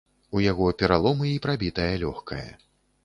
[0.37, 2.47] У яго пераломы і прабітае лёгкае.